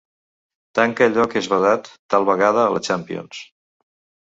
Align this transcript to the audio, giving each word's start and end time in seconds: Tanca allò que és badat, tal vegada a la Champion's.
Tanca 0.79 1.05
allò 1.09 1.25
que 1.33 1.43
és 1.43 1.51
badat, 1.51 1.91
tal 2.15 2.27
vegada 2.33 2.65
a 2.65 2.75
la 2.79 2.83
Champion's. 2.91 3.45